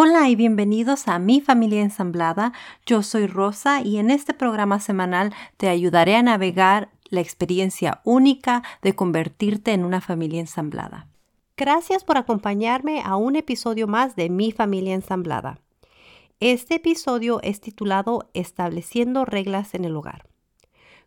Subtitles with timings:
[0.00, 2.52] Hola y bienvenidos a Mi Familia Ensamblada.
[2.86, 8.62] Yo soy Rosa y en este programa semanal te ayudaré a navegar la experiencia única
[8.80, 11.08] de convertirte en una familia ensamblada.
[11.56, 15.58] Gracias por acompañarme a un episodio más de Mi Familia Ensamblada.
[16.38, 20.28] Este episodio es titulado Estableciendo reglas en el hogar.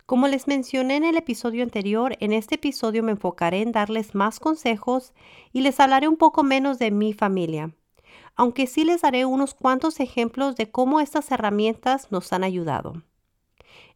[0.05, 4.41] Como les mencioné en el episodio anterior, en este episodio me enfocaré en darles más
[4.41, 5.13] consejos
[5.53, 7.71] y les hablaré un poco menos de mi familia
[8.41, 13.03] aunque sí les daré unos cuantos ejemplos de cómo estas herramientas nos han ayudado.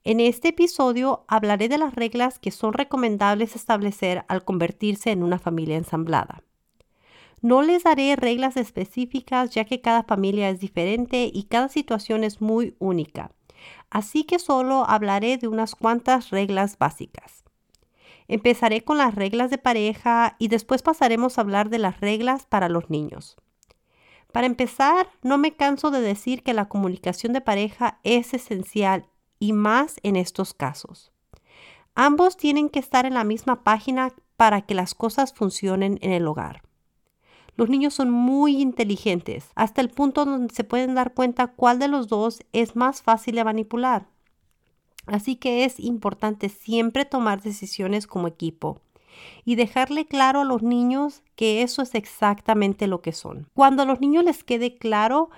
[0.04, 5.40] En este episodio hablaré de las reglas que son recomendables establecer al convertirse en una
[5.40, 6.44] familia ensamblada.
[7.42, 12.40] No les daré reglas específicas ya que cada familia es diferente y cada situación es
[12.40, 13.32] muy única,
[13.90, 17.46] así que solo hablaré de unas cuantas reglas básicas.
[18.28, 22.70] Empezaré con las reglas de pareja y después pasaremos a hablar de las reglas para
[22.70, 23.38] los niños.
[24.36, 29.06] Para empezar, no me canso de decir que la comunicación de pareja es esencial
[29.40, 31.14] y más en estos casos.
[31.96, 36.28] Ambos tienen que estar en la misma página para que las cosas funcionen en el
[36.28, 36.64] hogar.
[37.56, 41.88] Los niños son muy inteligentes, hasta el punto donde se pueden dar cuenta cuál de
[41.88, 44.10] los dos es más fácil de manipular.
[45.06, 48.82] Así que es importante siempre tomar decisiones como equipo
[49.44, 53.48] y dejarle claro a los niños que eso es exactamente lo que son.
[53.54, 55.30] Cuando a los niños les quede claro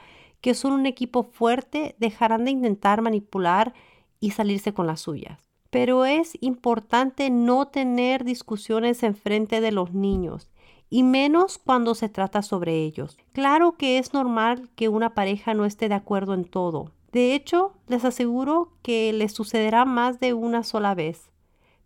[0.42, 3.74] que son un equipo fuerte, dejarán de intentar manipular
[4.20, 5.40] y salirse con las suyas.
[5.70, 10.50] Pero es importante no tener discusiones en frente de los niños
[10.90, 13.18] y menos cuando se trata sobre ellos.
[13.34, 16.92] Claro que es normal que una pareja no esté de acuerdo en todo.
[17.12, 21.32] De hecho, les aseguro que les sucederá más de una sola vez.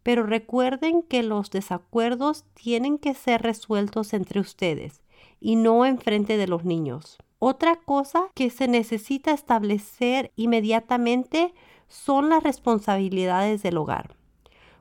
[0.04, 5.02] Pero recuerden que los desacuerdos tienen que ser resueltos entre ustedes
[5.40, 7.18] y no en frente de los niños.
[7.40, 11.54] Otra cosa que se necesita establecer inmediatamente
[11.88, 14.16] son las responsabilidades del hogar.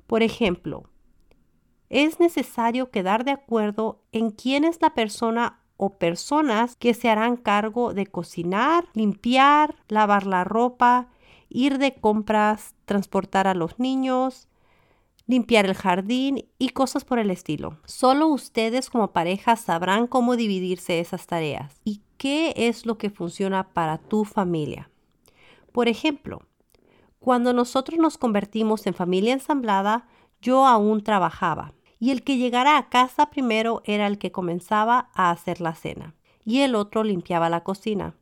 [0.06, 0.84] Por ejemplo,
[1.88, 7.36] es necesario quedar de acuerdo en quién es la persona o personas que se harán
[7.36, 11.08] cargo de cocinar, limpiar, lavar la ropa,
[11.48, 14.49] ir de compras, transportar a los niños,
[15.30, 17.78] limpiar el jardín y cosas por el estilo.
[17.84, 23.72] Solo ustedes como pareja sabrán cómo dividirse esas tareas y qué es lo que funciona
[23.72, 24.90] para tu familia.
[25.70, 26.42] Por ejemplo,
[27.20, 30.08] cuando nosotros nos convertimos en familia ensamblada,
[30.42, 35.30] yo aún trabajaba y el que llegara a casa primero era el que comenzaba a
[35.30, 38.16] hacer la cena y el otro limpiaba la cocina.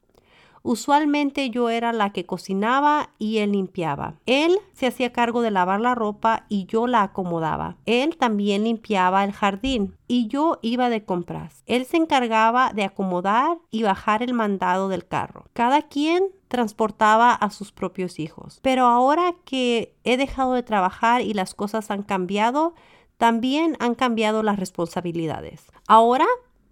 [0.69, 4.17] Usualmente yo era la que cocinaba y él limpiaba.
[4.27, 7.79] Él se hacía cargo de lavar la ropa y yo la acomodaba.
[7.87, 11.63] Él también limpiaba el jardín y yo iba de compras.
[11.65, 15.47] Él se encargaba de acomodar y bajar el mandado del carro.
[15.55, 18.61] Cada quien transportaba a sus propios hijos.
[18.61, 22.75] Pero ahora que he dejado de trabajar y las cosas han cambiado,
[23.17, 25.65] también han cambiado las responsabilidades.
[25.87, 26.27] Ahora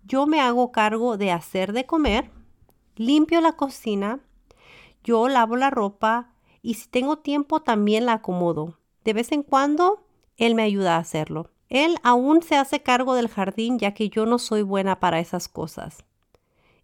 [0.05, 2.31] yo me hago cargo de hacer de comer,
[2.97, 4.21] limpio la cocina,
[5.05, 8.79] yo lavo la ropa y si tengo tiempo también la acomodo.
[9.05, 10.05] De vez en cuando,
[10.37, 11.51] él me ayuda a hacerlo.
[11.69, 15.49] Él aún se hace cargo del jardín ya que yo no soy buena para esas
[15.49, 16.05] cosas.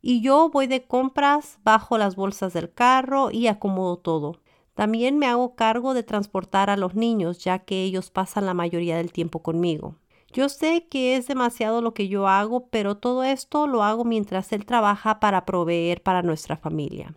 [0.00, 4.40] Y yo voy de compras, bajo las bolsas del carro y acomodo todo.
[4.74, 8.96] También me hago cargo de transportar a los niños ya que ellos pasan la mayoría
[8.96, 9.96] del tiempo conmigo.
[10.32, 14.52] Yo sé que es demasiado lo que yo hago, pero todo esto lo hago mientras
[14.52, 17.14] él trabaja para proveer para nuestra familia.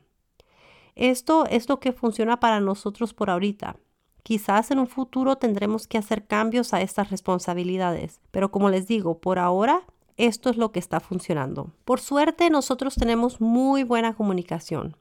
[0.95, 3.77] Esto es lo que funciona para nosotros por ahorita.
[4.23, 9.19] Quizás en un futuro tendremos que hacer cambios a estas responsabilidades, pero como les digo,
[9.19, 9.83] por ahora
[10.17, 11.71] esto es lo que está funcionando.
[11.85, 14.97] Por suerte nosotros tenemos muy buena comunicación,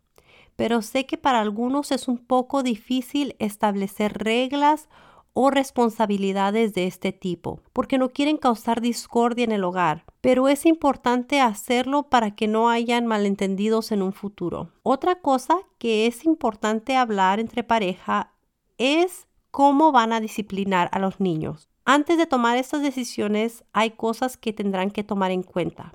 [0.57, 4.89] pero sé que para algunos es un poco difícil establecer reglas
[5.35, 10.65] o responsabilidades de este tipo, porque no quieren causar discordia en el hogar, pero es
[10.65, 14.71] importante hacerlo para que no hayan malentendidos en un futuro.
[14.83, 18.33] Otra cosa que es importante hablar entre pareja
[18.79, 21.69] es cómo van a disciplinar a los niños.
[21.85, 25.93] Antes de tomar estas decisiones hay cosas que tendrán que tomar en cuenta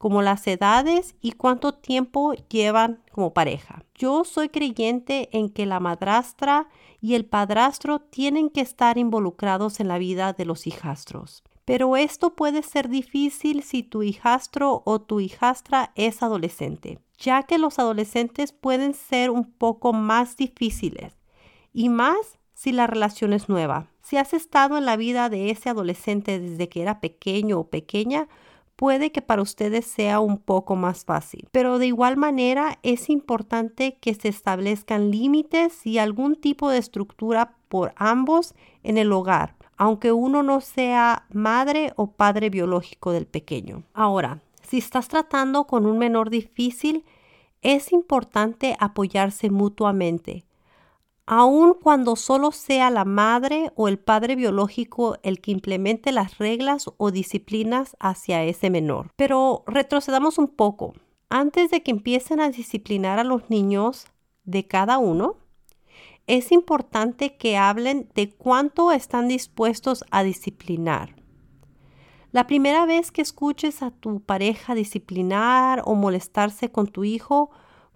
[0.00, 3.84] como las edades y cuánto tiempo llevan como pareja.
[3.94, 6.68] Yo soy creyente en que la madrastra
[7.02, 11.44] y el padrastro tienen que estar involucrados en la vida de los hijastros.
[11.66, 17.58] Pero esto puede ser difícil si tu hijastro o tu hijastra es adolescente, ya que
[17.58, 21.18] los adolescentes pueden ser un poco más difíciles
[21.74, 23.90] y más si la relación es nueva.
[24.00, 28.28] Si has estado en la vida de ese adolescente desde que era pequeño o pequeña,
[28.80, 31.46] puede que para ustedes sea un poco más fácil.
[31.52, 37.58] Pero de igual manera es importante que se establezcan límites y algún tipo de estructura
[37.68, 43.82] por ambos en el hogar, aunque uno no sea madre o padre biológico del pequeño.
[43.92, 47.04] Ahora, si estás tratando con un menor difícil,
[47.60, 50.46] es importante apoyarse mutuamente
[51.32, 56.90] aun cuando solo sea la madre o el padre biológico el que implemente las reglas
[56.96, 59.12] o disciplinas hacia ese menor.
[59.14, 60.92] Pero retrocedamos un poco.
[61.28, 64.08] Antes de que empiecen a disciplinar a los niños
[64.42, 65.36] de cada uno,
[66.26, 71.14] es importante que hablen de cuánto están dispuestos a disciplinar.
[72.32, 77.50] La primera vez que escuches a tu pareja disciplinar o molestarse con tu hijo,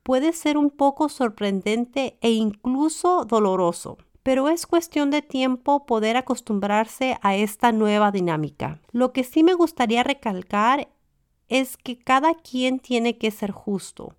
[0.05, 7.19] puede ser un poco sorprendente e incluso doloroso, pero es cuestión de tiempo poder acostumbrarse
[7.23, 8.81] a esta nueva dinámica.
[8.93, 10.89] Lo que sí me gustaría recalcar
[11.49, 14.15] es que cada quien tiene que ser justo.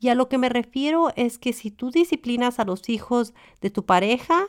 [0.00, 3.70] Y a lo que me refiero es que si tú disciplinas a los hijos de
[3.70, 4.46] tu pareja,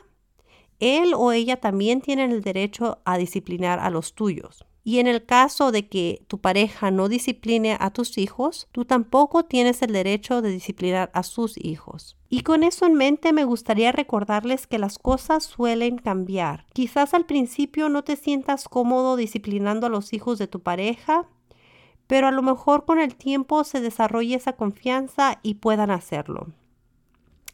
[0.80, 4.64] él o ella también tienen el derecho a disciplinar a los tuyos.
[4.86, 9.46] Y en el caso de que tu pareja no discipline a tus hijos, tú tampoco
[9.46, 12.18] tienes el derecho de disciplinar a sus hijos.
[12.28, 16.66] Y con eso en mente me gustaría recordarles que las cosas suelen cambiar.
[16.74, 21.26] Quizás al principio no te sientas cómodo disciplinando a los hijos de tu pareja,
[22.06, 26.48] pero a lo mejor con el tiempo se desarrolle esa confianza y puedan hacerlo.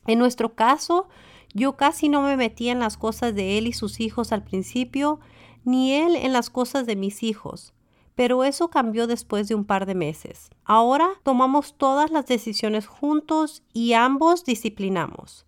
[0.07, 1.09] En nuestro caso,
[1.55, 5.21] yo casi no me metía en las cosas de él y sus hijos al principio,
[5.65, 7.73] ni él en las cosas de mis hijos.
[8.15, 10.51] Pero eso cambió después de un par de meses.
[10.65, 15.47] Ahora tomamos todas las decisiones juntos y ambos disciplinamos.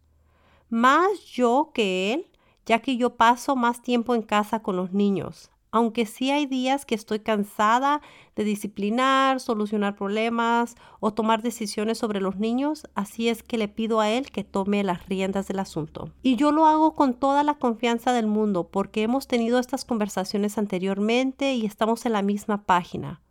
[0.70, 2.26] Más yo que él,
[2.64, 6.84] ya que yo paso más tiempo en casa con los niños aunque sí hay días
[6.84, 8.02] que estoy cansada
[8.36, 14.00] de disciplinar, solucionar problemas o tomar decisiones sobre los niños, así es que le pido
[14.00, 16.12] a él que tome las riendas del asunto.
[16.22, 20.58] Y yo lo hago con toda la confianza del mundo porque hemos tenido estas conversaciones
[20.58, 23.21] anteriormente y estamos en la misma página.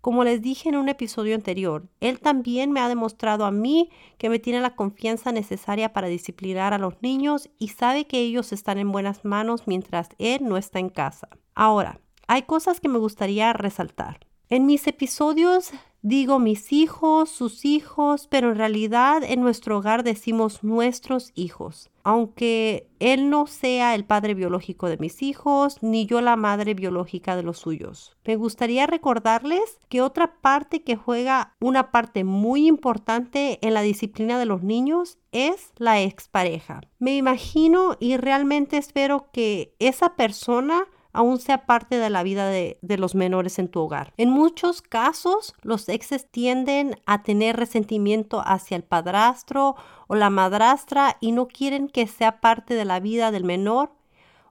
[0.00, 4.30] Como les dije en un episodio anterior, Él también me ha demostrado a mí que
[4.30, 8.78] me tiene la confianza necesaria para disciplinar a los niños y sabe que ellos están
[8.78, 11.28] en buenas manos mientras Él no está en casa.
[11.54, 14.26] Ahora, hay cosas que me gustaría resaltar.
[14.48, 20.64] En mis episodios Digo mis hijos, sus hijos, pero en realidad en nuestro hogar decimos
[20.64, 21.90] nuestros hijos.
[22.02, 27.36] Aunque él no sea el padre biológico de mis hijos, ni yo la madre biológica
[27.36, 28.16] de los suyos.
[28.24, 34.38] Me gustaría recordarles que otra parte que juega una parte muy importante en la disciplina
[34.38, 36.80] de los niños es la expareja.
[36.98, 42.78] Me imagino y realmente espero que esa persona aún sea parte de la vida de,
[42.82, 44.12] los menores en tu hogar.
[44.16, 49.76] En muchos casos, los exes tienden a tener resentimiento hacia el padrastro
[50.08, 53.92] o la madrastra y no quieren que sea parte de la vida del menor.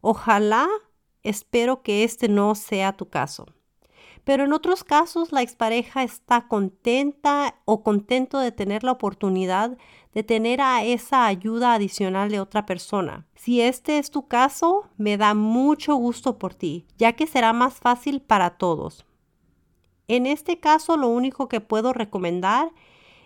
[0.02, 0.68] Ojalá,
[1.24, 3.46] espero que este no sea tu caso.
[4.24, 9.78] Pero en otros casos la expareja está contenta o contento de tener la oportunidad
[10.14, 13.28] de tener a esa ayuda adicional de otra persona.
[13.36, 17.76] Si este es tu caso, me da mucho gusto por ti, ya que será más
[17.76, 19.06] fácil para todos.
[20.08, 22.72] En este caso, lo único que puedo recomendar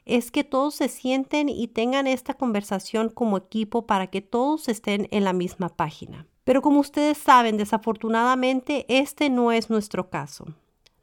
[0.05, 5.07] es que todos se sienten y tengan esta conversación como equipo para que todos estén
[5.11, 6.27] en la misma página.
[6.43, 10.47] Pero como ustedes saben, desafortunadamente este no es nuestro caso.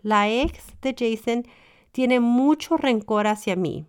[0.03, 1.45] La ex de Jason
[1.93, 3.87] tiene mucho rencor hacia mí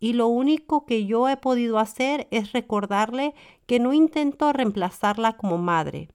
[0.00, 3.34] y lo único que yo he podido hacer es recordarle
[3.66, 6.08] que no intento reemplazarla como madre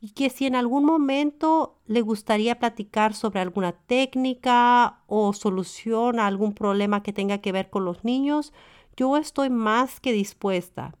[0.00, 6.26] y que si en algún momento le gustaría platicar sobre alguna técnica o solución a
[6.26, 8.52] algún problema que tenga que ver con los niños,
[8.96, 10.94] yo estoy más que dispuesta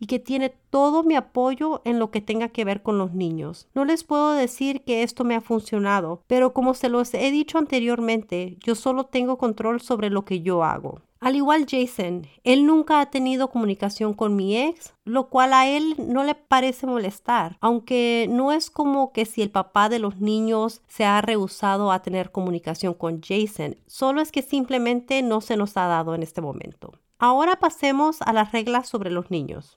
[0.00, 3.68] y que tiene todo mi apoyo en lo que tenga que ver con los niños.
[3.74, 7.58] No les puedo decir que esto me ha funcionado, pero como se los he dicho
[7.58, 11.02] anteriormente, yo solo tengo control sobre lo que yo hago.
[11.20, 15.94] Al igual Jason, él nunca ha tenido comunicación con mi ex, lo cual a él
[15.98, 20.80] no le parece molestar, aunque no es como que si el papá de los niños
[20.88, 25.76] se ha rehusado a tener comunicación con Jason, solo es que simplemente no se nos
[25.76, 26.92] ha dado en este momento.
[27.18, 29.76] Ahora pasemos a las reglas sobre los niños.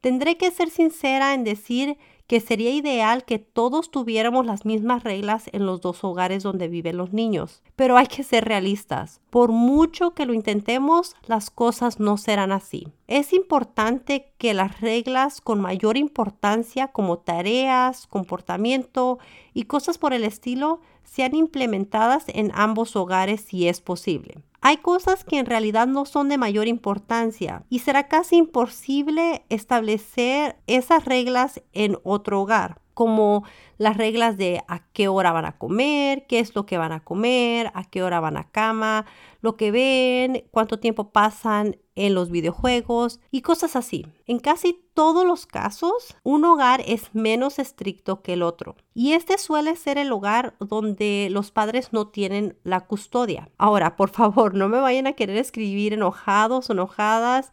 [0.00, 5.44] Tendré que ser sincera en decir que sería ideal que todos tuviéramos las mismas reglas
[5.52, 7.62] en los dos hogares donde viven los niños.
[7.74, 9.22] Pero hay que ser realistas.
[9.30, 12.86] Por mucho que lo intentemos, las cosas no serán así.
[13.06, 19.18] Es importante que las reglas con mayor importancia como tareas, comportamiento
[19.54, 24.42] y cosas por el estilo sean implementadas en ambos hogares si es posible.
[24.60, 30.56] Hay cosas que en realidad no son de mayor importancia y será casi imposible establecer
[30.66, 33.44] esas reglas en otro hogar, como
[33.76, 37.04] las reglas de a qué hora van a comer, qué es lo que van a
[37.04, 39.06] comer, a qué hora van a cama,
[39.40, 44.06] lo que ven, cuánto tiempo pasan en los videojuegos y cosas así.
[44.26, 48.76] En casi todos los casos, un hogar es menos estricto que el otro.
[48.94, 53.50] Y este suele ser el hogar donde los padres no tienen la custodia.
[53.58, 57.52] Ahora, por favor, no me vayan a querer escribir enojados o enojadas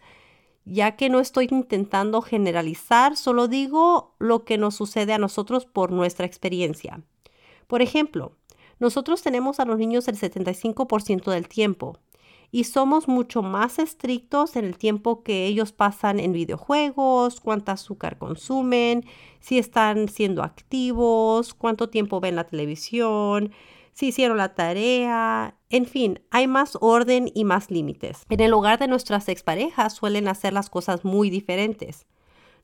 [0.65, 5.91] ya que no estoy intentando generalizar, solo digo lo que nos sucede a nosotros por
[5.91, 7.03] nuestra experiencia.
[7.67, 8.35] Por ejemplo,
[8.79, 11.99] nosotros tenemos a los niños el 75% del tiempo
[12.55, 18.17] y somos mucho más estrictos en el tiempo que ellos pasan en videojuegos, cuánta azúcar
[18.17, 19.03] consumen,
[19.41, 23.51] si están siendo activos, cuánto tiempo ven la televisión,
[23.91, 28.23] si hicieron la tarea, en fin, hay más orden y más límites.
[28.29, 32.07] En el hogar de nuestras exparejas suelen hacer las cosas muy diferentes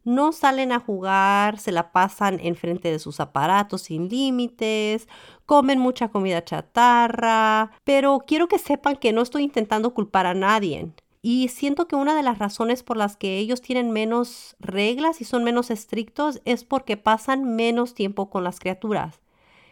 [0.03, 5.07] no salen a jugar, se la pasan enfrente de sus aparatos sin límites,
[5.45, 10.91] comen mucha comida chatarra, pero quiero que sepan que no estoy intentando culpar a nadie.
[11.23, 15.25] Y siento que una de las razones por las que ellos tienen menos reglas y
[15.25, 19.21] son menos estrictos es porque pasan menos tiempo con las criaturas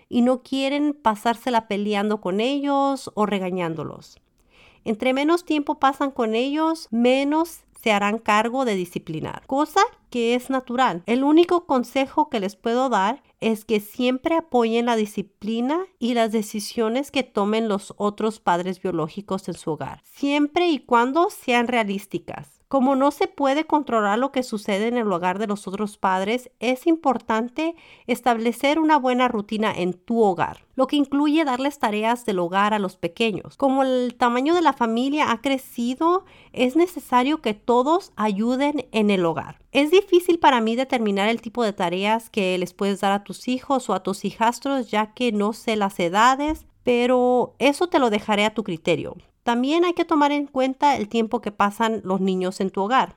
[0.09, 4.19] y no quieren pasársela peleando con ellos o regañándolos.
[4.83, 10.49] Entre menos tiempo pasan con ellos, menos se harán cargo de disciplinar, cosa que es
[10.49, 11.03] natural.
[11.05, 16.31] El único consejo que les puedo dar es que siempre apoyen la disciplina y las
[16.31, 22.58] decisiones que tomen los otros padres biológicos en su hogar, siempre y cuando sean realísticas.
[22.69, 26.51] Como no se puede controlar lo que sucede en el hogar de los otros padres,
[26.59, 32.37] es importante establecer una buena rutina en tu hogar, lo que incluye darles tareas del
[32.37, 33.57] hogar a los pequeños.
[33.57, 39.25] Como el tamaño de la familia ha crecido, es necesario que todos ayuden en el
[39.25, 39.57] hogar.
[39.71, 43.47] Es difícil para mí determinar el tipo de tareas que les puedes dar a tus
[43.47, 48.11] hijos o a tus hijastros, ya que no sé las edades, pero eso te lo
[48.11, 49.15] dejaré a tu criterio.
[49.49, 53.15] También hay que tomar en cuenta el tiempo que pasan los niños en tu hogar.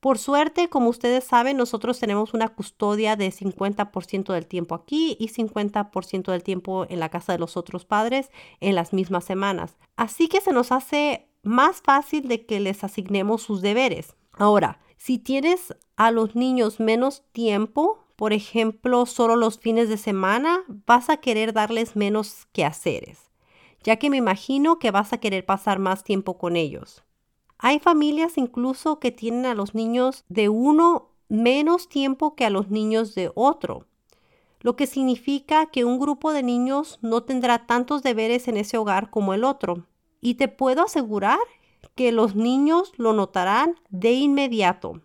[0.00, 5.28] Por suerte, como ustedes saben, nosotros tenemos una custodia de 50% del tiempo aquí y
[5.28, 9.76] 50% del tiempo en la casa de los otros padres en las mismas semanas.
[9.96, 14.16] Así que se nos hace más fácil de que les asignemos sus deberes.
[14.32, 20.64] Ahora, si tienes a los niños menos tiempo, por ejemplo, solo los fines de semana,
[20.86, 23.23] vas a querer darles menos quehaceres
[23.84, 27.04] ya que me imagino que vas a querer pasar más tiempo con ellos.
[27.58, 32.70] Hay familias incluso que tienen a los niños de uno menos tiempo que a los
[32.70, 33.86] niños de otro,
[34.60, 39.10] lo que significa que un grupo de niños no tendrá tantos deberes en ese hogar
[39.10, 39.86] como el otro.
[40.22, 41.38] Y te puedo asegurar
[41.94, 45.02] que los niños lo notarán de inmediato.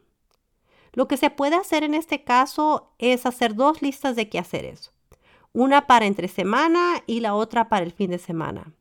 [0.93, 4.93] Lo que se puede hacer en este caso es hacer dos listas de quehaceres
[5.53, 8.73] una para entre semana y la otra para el fin de semana.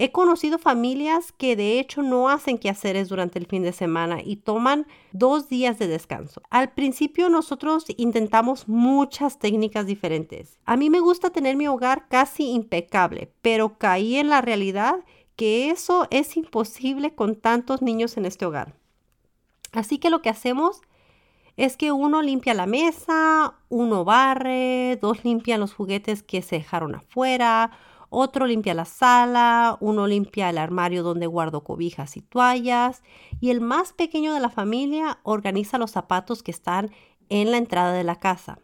[0.00, 4.36] He conocido familias que de hecho no hacen quehaceres durante el fin de semana y
[4.36, 6.40] toman dos días de descanso.
[6.50, 10.60] Al principio nosotros intentamos muchas técnicas diferentes.
[10.66, 15.00] A mí me gusta tener mi hogar casi impecable, pero caí en la realidad
[15.34, 18.76] que eso es imposible con tantos niños en este hogar.
[19.72, 20.80] Así que lo que hacemos
[21.58, 26.94] es que uno limpia la mesa, uno barre, dos limpian los juguetes que se dejaron
[26.94, 27.72] afuera,
[28.10, 33.02] otro limpia la sala, uno limpia el armario donde guardo cobijas y toallas
[33.40, 36.92] y el más pequeño de la familia organiza los zapatos que están
[37.28, 38.60] en la entrada de la casa.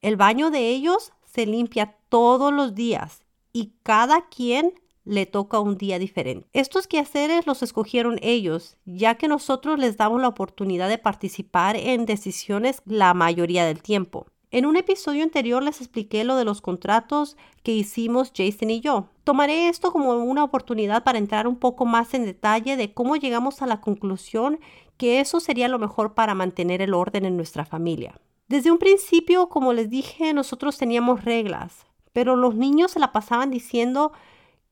[0.00, 3.22] El baño de ellos se limpia todos los días
[3.52, 4.74] y cada quien
[5.08, 6.46] le toca un día diferente.
[6.52, 12.06] Estos quehaceres los escogieron ellos, ya que nosotros les damos la oportunidad de participar en
[12.06, 14.26] decisiones la mayoría del tiempo.
[14.50, 19.08] En un episodio anterior les expliqué lo de los contratos que hicimos Jason y yo.
[19.24, 23.60] Tomaré esto como una oportunidad para entrar un poco más en detalle de cómo llegamos
[23.60, 24.58] a la conclusión
[24.96, 28.18] que eso sería lo mejor para mantener el orden en nuestra familia.
[28.48, 31.84] Desde un principio, como les dije, nosotros teníamos reglas,
[32.14, 34.12] pero los niños se la pasaban diciendo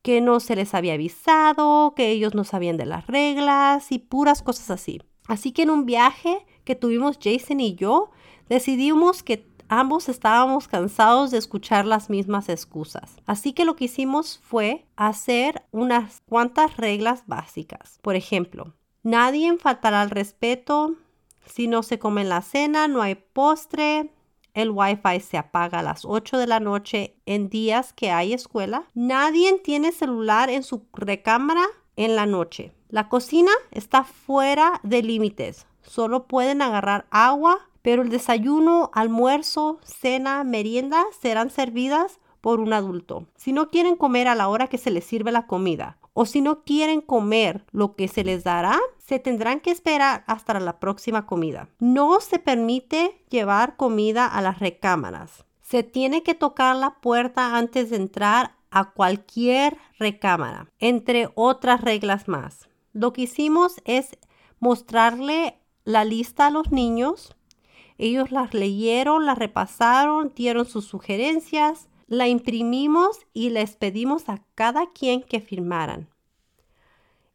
[0.07, 4.41] que no se les había avisado, que ellos no sabían de las reglas y puras
[4.41, 5.01] cosas así.
[5.27, 8.11] Así que en un viaje que tuvimos Jason y yo,
[8.49, 13.17] Decidimos que ambos estábamos cansados de escuchar las mismas excusas.
[13.25, 17.99] Así que lo que hicimos fue hacer unas cuantas reglas básicas.
[18.01, 18.73] Por ejemplo,
[19.03, 20.95] nadie faltará al respeto.
[21.45, 24.13] Si no se come en la cena, no hay postre.
[24.57, 28.85] El wifi se apaga a las 8 de la noche en días que hay escuela.
[28.95, 31.63] Nadie tiene celular en su recámara
[31.95, 32.73] en la noche.
[32.89, 35.67] La cocina está fuera de límites.
[35.83, 43.27] Solo pueden agarrar agua pero el desayuno, almuerzo, cena, merienda serán servidas por un adulto.
[43.37, 46.41] Si no quieren comer a la hora que se les sirve la comida o si
[46.41, 51.27] no quieren comer lo que se les dará, se tendrán que esperar hasta la próxima
[51.27, 51.69] comida.
[51.77, 55.45] No se permite llevar comida a las recámaras.
[55.61, 62.27] Se tiene que tocar la puerta antes de entrar a cualquier recámara, entre otras reglas
[62.27, 62.67] más.
[62.93, 64.17] Lo que hicimos es
[64.59, 67.37] mostrarle la lista a los niños
[67.97, 74.87] ellos las leyeron, las repasaron, dieron sus sugerencias, la imprimimos y les pedimos a cada
[74.91, 76.09] quien que firmaran.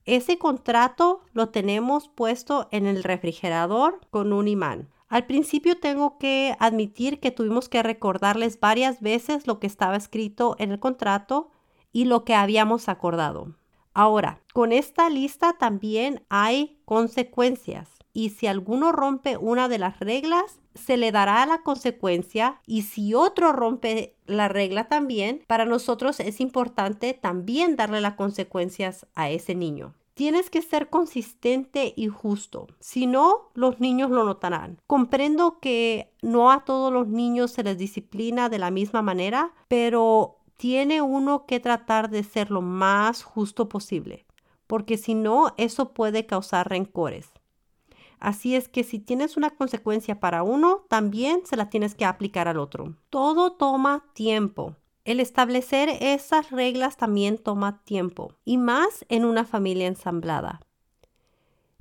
[0.05, 4.89] Ese contrato lo tenemos puesto en el refrigerador con un imán.
[5.09, 10.57] Al principio tengo que admitir que tuvimos que recordarles varias veces lo que estaba escrito
[10.59, 11.51] en el contrato
[11.93, 13.55] y lo que habíamos acordado.
[13.95, 20.61] Ahora, con esta lista también hay consecuencias y si alguno rompe una de las reglas,
[20.75, 26.41] se le dará la consecuencia y si otro rompe la regla también, para nosotros es
[26.41, 29.95] importante también darle las consecuencias a ese niño.
[30.15, 34.79] Tienes que ser consistente y justo, si no, los niños lo notarán.
[34.87, 40.37] Comprendo que no a todos los niños se les disciplina de la misma manera, pero
[40.59, 44.27] tiene uno que tratar de ser lo más justo posible,
[44.67, 47.31] porque si no, eso puede causar rencores.
[48.23, 52.47] Así es que si tienes una consecuencia para uno, también se la tienes que aplicar
[52.47, 52.95] al otro.
[53.11, 54.77] Todo toma tiempo.
[55.05, 60.61] El establecer esas reglas también toma tiempo, y más en una familia ensamblada.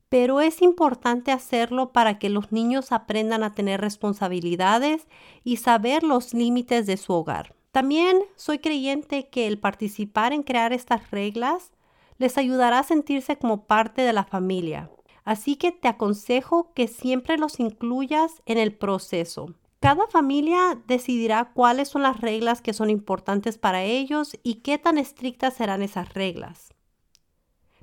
[0.09, 5.07] Pero es importante hacerlo para que los niños aprendan a tener responsabilidades
[5.43, 7.53] y saber los límites de su hogar.
[7.71, 11.71] También soy creyente que el participar en crear estas reglas
[12.17, 14.89] les ayudará a sentirse como parte de la familia
[15.23, 19.53] Así que te aconsejo que siempre los incluyas en el proceso.
[19.79, 24.97] Cada familia decidirá cuáles son las reglas que son importantes para ellos y qué tan
[24.97, 26.73] estrictas serán esas reglas.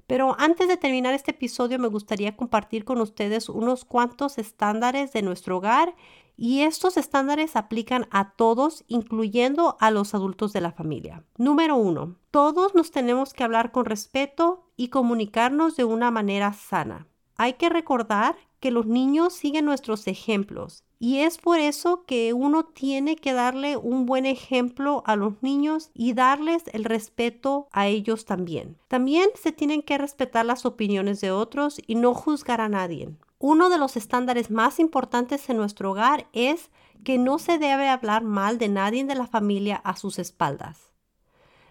[0.06, 5.22] Pero antes de terminar este episodio me gustaría compartir con ustedes unos cuantos estándares de
[5.22, 5.94] nuestro hogar
[6.34, 11.24] y estos estándares aplican a todos, incluyendo a los adultos de la familia.
[11.36, 17.08] Número uno, todos nos tenemos que hablar con respeto y comunicarnos de una manera sana.
[17.38, 22.64] Hay que recordar que los niños siguen nuestros ejemplos y es por eso que uno
[22.64, 28.24] tiene que darle un buen ejemplo a los niños y darles el respeto a ellos
[28.24, 28.76] también.
[28.88, 33.14] También se tienen que respetar las opiniones de otros y no juzgar a nadie.
[33.38, 36.70] Uno de los estándares más importantes en nuestro hogar es
[37.04, 40.87] que no se debe hablar mal de nadie de la familia a sus espaldas.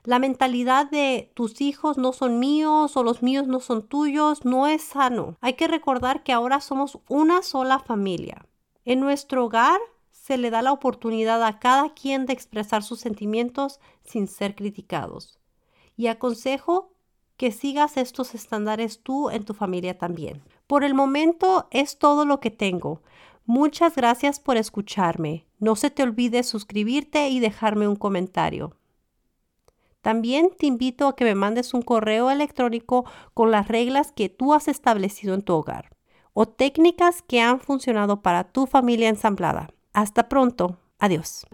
[0.08, 4.66] La mentalidad de tus hijos no son míos o los míos no son tuyos no
[4.66, 5.36] es sano.
[5.42, 8.46] Hay que recordar que ahora somos una sola familia.
[8.86, 13.82] En nuestro hogar se le da la oportunidad a cada quien de expresar sus sentimientos
[14.06, 15.42] sin ser criticados.
[15.98, 16.94] Y aconsejo
[17.36, 20.42] que sigas estos estándares tú en tu familia también.
[20.68, 23.02] Por el momento es todo lo que tengo.
[23.46, 25.46] Muchas gracias por escucharme.
[25.60, 28.78] No se te olvide suscribirte y dejarme un comentario.
[30.08, 34.54] También te invito a que me mandes un correo electrónico con las reglas que tú
[34.54, 35.90] has establecido en tu hogar
[36.32, 39.70] o técnicas que han funcionado para tu familia ensamblada.
[39.92, 40.78] Hasta pronto.
[40.98, 41.46] Adiós.